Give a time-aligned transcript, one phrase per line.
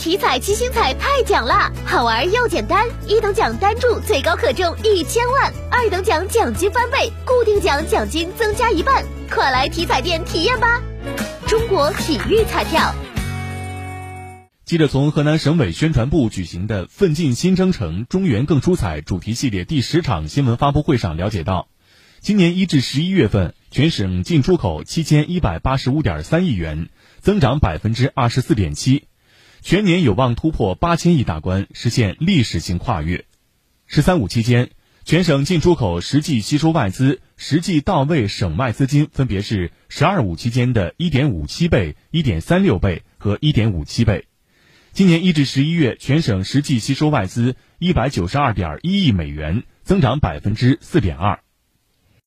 [0.00, 10.80] 体彩七星彩太奖啦，好玩又简单，一等奖单注最高可中一千万，二等奖奖金翻倍，固定奖奖金增加一半，快来体彩店体验吧！
[11.46, 12.94] 中国体育彩票。
[14.64, 21.68] 记者从河南省委宣传部举行的“奋进新征程，中原更出彩”主题系列第十场新闻发布会上了解到，
[22.20, 26.88] 今年一至十一月份，全省进出口七千一百八十五点三亿元，
[27.20, 29.04] 增长百分之二十四点七，
[29.62, 33.26] 全年有望突破八千亿大关，实现历史性跨越。
[33.86, 34.70] “十三五”期间，
[35.04, 44.24] 全省进出口实际吸收外资、实际到位省外资金分别是“十二五”期间的一点五七倍、一点三六倍和一点五七倍。
[44.92, 51.40] 今年一至十一月，全省实际吸收外资一百九十二点一亿美元，增长百分之四点二。